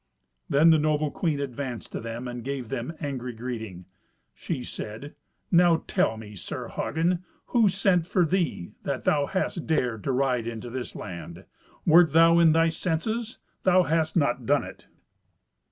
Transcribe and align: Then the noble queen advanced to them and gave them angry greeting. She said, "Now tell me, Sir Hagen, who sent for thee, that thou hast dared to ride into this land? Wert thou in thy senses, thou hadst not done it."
Then 0.49 0.71
the 0.71 0.79
noble 0.79 1.11
queen 1.11 1.39
advanced 1.39 1.91
to 1.91 1.99
them 1.99 2.27
and 2.27 2.43
gave 2.43 2.69
them 2.69 2.91
angry 2.99 3.33
greeting. 3.33 3.85
She 4.33 4.63
said, 4.63 5.13
"Now 5.51 5.83
tell 5.85 6.17
me, 6.17 6.35
Sir 6.35 6.69
Hagen, 6.69 7.23
who 7.53 7.69
sent 7.69 8.07
for 8.07 8.25
thee, 8.25 8.71
that 8.81 9.03
thou 9.03 9.27
hast 9.27 9.67
dared 9.67 10.03
to 10.05 10.11
ride 10.11 10.47
into 10.47 10.71
this 10.71 10.95
land? 10.95 11.45
Wert 11.85 12.13
thou 12.13 12.39
in 12.39 12.51
thy 12.51 12.69
senses, 12.69 13.37
thou 13.61 13.83
hadst 13.83 14.17
not 14.17 14.47
done 14.47 14.63
it." 14.63 14.87